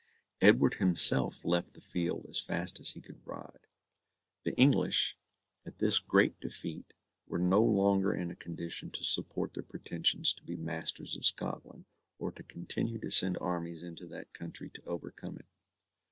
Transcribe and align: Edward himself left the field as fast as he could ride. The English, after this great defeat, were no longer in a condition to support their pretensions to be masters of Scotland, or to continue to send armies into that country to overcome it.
Edward 0.41 0.73
himself 0.79 1.45
left 1.45 1.75
the 1.75 1.79
field 1.79 2.25
as 2.27 2.39
fast 2.41 2.79
as 2.79 2.89
he 2.93 3.01
could 3.01 3.21
ride. 3.23 3.67
The 4.45 4.55
English, 4.55 5.15
after 5.63 5.77
this 5.85 5.99
great 5.99 6.39
defeat, 6.39 6.95
were 7.27 7.37
no 7.37 7.61
longer 7.61 8.11
in 8.11 8.31
a 8.31 8.35
condition 8.35 8.89
to 8.93 9.03
support 9.03 9.53
their 9.53 9.61
pretensions 9.61 10.33
to 10.33 10.43
be 10.43 10.55
masters 10.55 11.15
of 11.15 11.23
Scotland, 11.23 11.85
or 12.17 12.31
to 12.31 12.41
continue 12.41 12.97
to 12.97 13.11
send 13.11 13.37
armies 13.39 13.83
into 13.83 14.07
that 14.07 14.33
country 14.33 14.71
to 14.71 14.83
overcome 14.87 15.35
it. 15.37 15.45